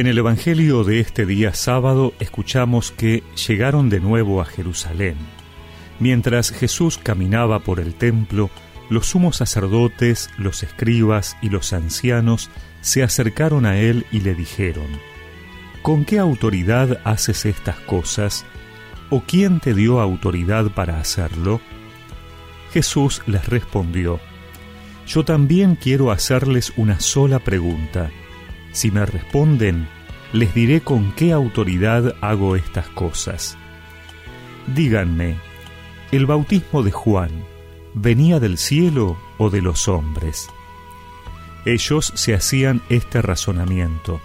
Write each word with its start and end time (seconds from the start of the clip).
En 0.00 0.06
el 0.06 0.16
Evangelio 0.16 0.82
de 0.82 0.98
este 0.98 1.26
día 1.26 1.52
sábado 1.52 2.14
escuchamos 2.20 2.90
que 2.90 3.22
llegaron 3.46 3.90
de 3.90 4.00
nuevo 4.00 4.40
a 4.40 4.46
Jerusalén. 4.46 5.18
Mientras 5.98 6.52
Jesús 6.52 6.96
caminaba 6.96 7.58
por 7.58 7.80
el 7.80 7.92
templo, 7.92 8.48
los 8.88 9.08
sumos 9.08 9.36
sacerdotes, 9.36 10.30
los 10.38 10.62
escribas 10.62 11.36
y 11.42 11.50
los 11.50 11.74
ancianos 11.74 12.48
se 12.80 13.02
acercaron 13.02 13.66
a 13.66 13.78
él 13.78 14.06
y 14.10 14.20
le 14.20 14.34
dijeron, 14.34 14.86
¿Con 15.82 16.06
qué 16.06 16.18
autoridad 16.18 16.98
haces 17.04 17.44
estas 17.44 17.78
cosas? 17.80 18.46
¿O 19.10 19.20
quién 19.20 19.60
te 19.60 19.74
dio 19.74 20.00
autoridad 20.00 20.70
para 20.70 20.98
hacerlo? 20.98 21.60
Jesús 22.72 23.20
les 23.26 23.46
respondió, 23.50 24.18
Yo 25.06 25.26
también 25.26 25.76
quiero 25.76 26.10
hacerles 26.10 26.72
una 26.78 27.00
sola 27.00 27.38
pregunta. 27.38 28.10
Si 28.72 28.90
me 28.90 29.04
responden, 29.04 29.88
les 30.32 30.54
diré 30.54 30.80
con 30.80 31.12
qué 31.12 31.32
autoridad 31.32 32.14
hago 32.20 32.56
estas 32.56 32.88
cosas. 32.88 33.56
Díganme, 34.74 35.36
¿el 36.12 36.26
bautismo 36.26 36.82
de 36.82 36.92
Juan 36.92 37.30
venía 37.94 38.38
del 38.38 38.58
cielo 38.58 39.16
o 39.38 39.50
de 39.50 39.62
los 39.62 39.88
hombres? 39.88 40.48
Ellos 41.64 42.12
se 42.14 42.34
hacían 42.34 42.80
este 42.88 43.20
razonamiento. 43.20 44.20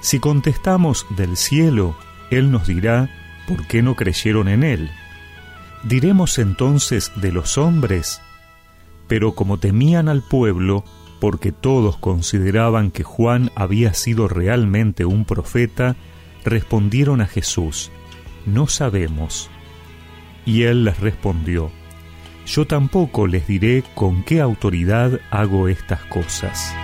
Si 0.00 0.20
contestamos 0.20 1.06
del 1.10 1.36
cielo, 1.36 1.96
Él 2.30 2.50
nos 2.50 2.66
dirá, 2.66 3.10
¿por 3.46 3.66
qué 3.66 3.82
no 3.82 3.94
creyeron 3.94 4.48
en 4.48 4.62
Él? 4.62 4.90
Diremos 5.82 6.38
entonces 6.38 7.12
de 7.16 7.32
los 7.32 7.58
hombres, 7.58 8.20
pero 9.08 9.34
como 9.34 9.58
temían 9.58 10.08
al 10.08 10.22
pueblo, 10.22 10.84
porque 11.22 11.52
todos 11.52 11.96
consideraban 11.98 12.90
que 12.90 13.04
Juan 13.04 13.52
había 13.54 13.94
sido 13.94 14.26
realmente 14.26 15.04
un 15.04 15.24
profeta, 15.24 15.94
respondieron 16.44 17.20
a 17.20 17.26
Jesús, 17.26 17.92
No 18.44 18.66
sabemos. 18.66 19.48
Y 20.44 20.64
él 20.64 20.84
les 20.84 20.98
respondió, 20.98 21.70
Yo 22.44 22.66
tampoco 22.66 23.28
les 23.28 23.46
diré 23.46 23.84
con 23.94 24.24
qué 24.24 24.40
autoridad 24.40 25.20
hago 25.30 25.68
estas 25.68 26.02
cosas. 26.06 26.74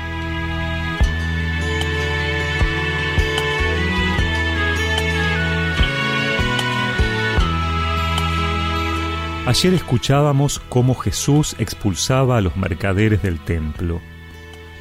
Ayer 9.47 9.75
escuchábamos 9.75 10.61
cómo 10.69 10.95
Jesús 10.95 11.57
expulsaba 11.59 12.37
a 12.37 12.41
los 12.41 12.57
mercaderes 12.57 13.21
del 13.21 13.41
templo. 13.41 14.01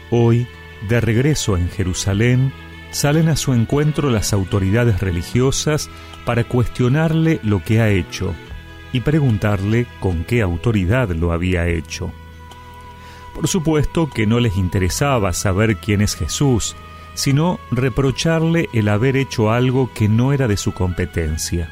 Hoy, 0.09 0.47
de 0.87 1.01
regreso 1.01 1.57
en 1.57 1.69
Jerusalén, 1.69 2.53
salen 2.91 3.29
a 3.29 3.35
su 3.35 3.53
encuentro 3.53 4.09
las 4.09 4.33
autoridades 4.33 5.01
religiosas 5.01 5.89
para 6.25 6.43
cuestionarle 6.43 7.39
lo 7.43 7.63
que 7.63 7.81
ha 7.81 7.89
hecho 7.89 8.33
y 8.93 9.01
preguntarle 9.01 9.85
con 9.99 10.23
qué 10.23 10.41
autoridad 10.41 11.09
lo 11.09 11.31
había 11.31 11.67
hecho. 11.67 12.11
Por 13.35 13.47
supuesto 13.47 14.09
que 14.09 14.25
no 14.25 14.39
les 14.39 14.57
interesaba 14.57 15.33
saber 15.33 15.77
quién 15.77 16.01
es 16.01 16.15
Jesús, 16.15 16.75
sino 17.13 17.59
reprocharle 17.71 18.69
el 18.73 18.89
haber 18.89 19.17
hecho 19.17 19.51
algo 19.51 19.91
que 19.93 20.07
no 20.07 20.33
era 20.33 20.47
de 20.47 20.57
su 20.57 20.73
competencia. 20.73 21.69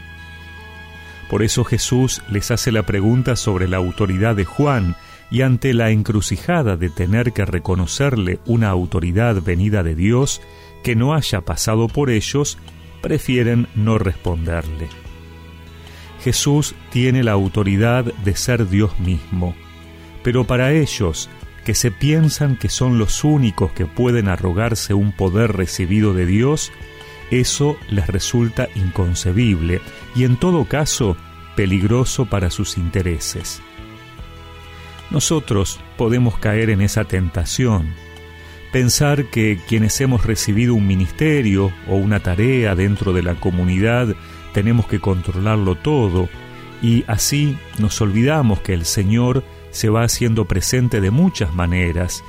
Por 1.30 1.42
eso 1.42 1.64
Jesús 1.64 2.22
les 2.30 2.52
hace 2.52 2.72
la 2.72 2.84
pregunta 2.84 3.36
sobre 3.36 3.68
la 3.68 3.78
autoridad 3.78 4.36
de 4.36 4.46
Juan 4.46 4.96
y 5.32 5.42
ante 5.42 5.74
la 5.74 5.92
encrucijada 5.92 6.78
de 6.78 6.90
tener 6.90 7.34
que 7.34 7.46
reconocerle 7.46 8.40
una 8.46 8.70
autoridad 8.70 9.42
venida 9.42 9.84
de 9.84 9.96
Dios 9.96 10.42
que 10.84 10.96
no 10.96 11.14
haya 11.14 11.42
pasado 11.42 11.88
por 11.88 12.10
ellos, 12.10 12.58
prefieren 13.02 13.68
no 13.76 13.98
responderle. 13.98 14.88
Jesús 16.24 16.76
tiene 16.92 17.24
la 17.24 17.34
autoridad 17.34 18.06
de 18.06 18.36
ser 18.36 18.70
Dios 18.70 19.00
mismo, 19.00 19.56
pero 20.24 20.46
para 20.46 20.74
ellos, 20.74 21.30
que 21.66 21.74
se 21.76 21.92
piensan 21.92 22.58
que 22.58 22.70
son 22.70 23.00
los 23.00 23.24
únicos 23.24 23.72
que 23.72 23.86
pueden 23.86 24.28
arrogarse 24.28 24.94
un 24.94 25.12
poder 25.12 25.54
recibido 25.54 26.14
de 26.14 26.26
Dios, 26.26 26.72
eso 27.32 27.78
les 27.90 28.08
resulta 28.08 28.70
inconcebible 28.76 29.82
y 30.16 30.24
en 30.24 30.38
todo 30.38 30.66
caso 30.66 31.18
peligroso 31.56 32.26
para 32.26 32.52
sus 32.52 32.78
intereses. 32.78 33.62
Nosotros 35.16 35.80
podemos 35.96 36.38
caer 36.40 36.70
en 36.70 36.82
esa 36.82 37.06
tentación, 37.06 37.94
pensar 38.74 39.28
que 39.28 39.58
quienes 39.66 40.02
hemos 40.02 40.26
recibido 40.26 40.76
un 40.76 40.88
ministerio 40.88 41.72
o 41.88 41.96
una 41.96 42.20
tarea 42.20 42.76
dentro 42.76 43.14
de 43.14 43.24
la 43.24 43.36
comunidad 43.36 44.14
tenemos 44.54 44.88
que 44.88 45.00
controlarlo 45.00 45.76
todo 45.76 46.28
y 46.82 47.06
así 47.08 47.58
nos 47.80 48.02
olvidamos 48.02 48.60
que 48.60 48.74
el 48.74 48.84
Señor 48.84 49.46
se 49.72 49.88
va 49.88 50.04
haciendo 50.04 50.44
presente 50.50 51.00
de 51.00 51.12
muchas 51.12 51.54
maneras, 51.54 52.22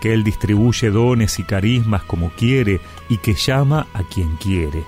que 0.00 0.14
Él 0.14 0.22
distribuye 0.22 0.90
dones 0.90 1.40
y 1.40 1.42
carismas 1.42 2.04
como 2.04 2.30
quiere 2.30 2.78
y 3.08 3.16
que 3.16 3.34
llama 3.34 3.88
a 3.94 4.04
quien 4.04 4.36
quiere. 4.36 4.84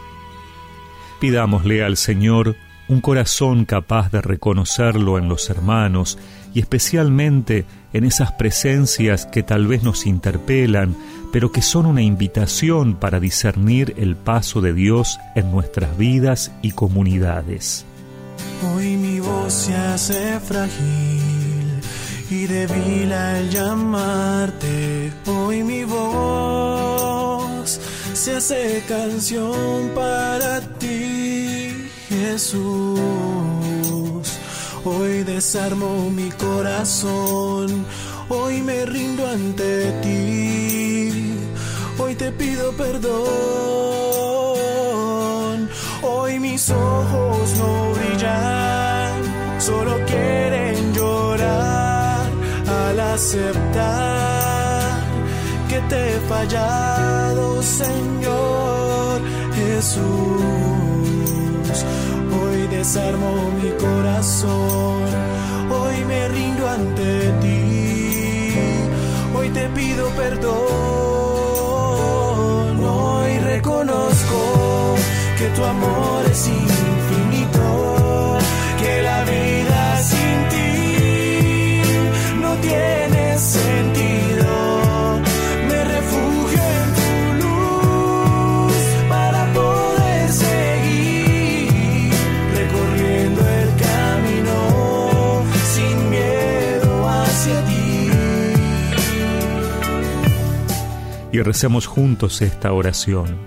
Pidámosle 1.19 1.83
al 1.83 1.97
Señor 1.97 2.55
un 2.91 3.01
corazón 3.01 3.65
capaz 3.67 4.11
de 4.11 4.21
reconocerlo 4.21 5.17
en 5.17 5.28
los 5.28 5.49
hermanos 5.49 6.19
y 6.53 6.59
especialmente 6.59 7.65
en 7.93 8.03
esas 8.05 8.33
presencias 8.33 9.27
que 9.27 9.45
tal 9.45 9.69
vez 9.69 9.84
nos 9.84 10.06
interpelan, 10.06 10.97
pero 11.33 11.53
que 11.53 11.62
son 11.62 11.87
una 11.87 12.03
invitación 12.03 12.97
para 12.97 13.21
discernir 13.21 13.95
el 13.97 14.17
paso 14.17 14.61
de 14.61 14.73
Dios 14.73 15.21
en 15.37 15.53
nuestras 15.53 15.97
vidas 15.97 16.51
y 16.62 16.73
comunidades. 16.73 17.87
Hoy 18.75 18.97
mi 18.97 19.21
voz 19.21 19.53
se 19.53 19.77
hace 19.77 20.41
frágil 20.41 21.81
y 22.28 22.47
débil 22.47 23.12
al 23.12 23.51
llamarte. 23.51 25.12
Hoy 25.27 25.62
mi 25.62 25.84
voz 25.84 27.81
se 28.15 28.34
hace 28.34 28.83
canción 28.89 29.91
para 29.95 30.61
ti 30.78 31.90
Jesús. 32.31 32.61
Hoy 34.85 35.25
desarmo 35.25 36.11
mi 36.11 36.31
corazón, 36.31 37.85
hoy 38.29 38.63
me 38.63 38.87
rindo 38.87 39.27
ante 39.27 39.91
ti, 40.03 41.35
hoy 41.99 42.15
te 42.15 42.31
pido 42.31 42.71
perdón, 42.73 43.19
hoy 46.03 46.39
mis 46.39 46.71
ojos 46.71 47.51
no 47.59 47.93
brillan, 47.97 49.23
solo 49.59 49.97
quieren 50.07 50.95
llorar 50.95 52.31
al 52.69 53.01
aceptar 53.01 54.59
te 55.89 56.17
he 56.17 56.21
fallado, 56.29 57.63
Señor 57.63 59.21
Jesús 59.55 60.71
desarmo 62.81 63.31
mi 63.63 63.71
corazón. 63.73 65.05
Hoy 65.71 66.05
me 66.07 66.29
rindo 66.29 66.69
ante 66.69 67.31
ti. 67.43 68.55
Hoy 69.37 69.49
te 69.51 69.69
pido 69.69 70.09
perdón. 70.17 70.57
Hoy 72.85 73.39
reconozco 73.39 74.95
que 75.39 75.47
tu 75.57 75.63
amor 75.65 76.25
es 76.31 76.49
infinito. 76.49 76.90
Y 101.32 101.41
recemos 101.41 101.86
juntos 101.86 102.42
esta 102.42 102.72
oración. 102.72 103.38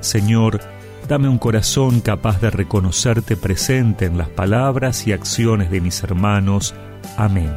Señor, 0.00 0.60
dame 1.08 1.28
un 1.28 1.38
corazón 1.38 2.00
capaz 2.00 2.40
de 2.40 2.50
reconocerte 2.50 3.36
presente 3.36 4.04
en 4.06 4.18
las 4.18 4.28
palabras 4.28 5.06
y 5.06 5.12
acciones 5.12 5.70
de 5.70 5.80
mis 5.80 6.02
hermanos. 6.02 6.74
Amén. 7.16 7.52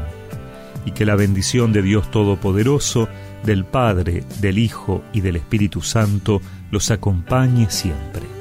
Y 0.86 0.92
que 0.92 1.06
la 1.06 1.16
bendición 1.16 1.74
de 1.74 1.82
Dios 1.82 2.10
Todopoderoso, 2.12 3.08
del 3.44 3.66
Padre, 3.66 4.24
del 4.40 4.58
Hijo 4.58 5.04
y 5.14 5.22
del 5.22 5.36
Espíritu 5.36 5.82
Santo 5.82 6.42
los 6.72 6.92
acompañe 6.92 7.70
siempre. 7.70 8.39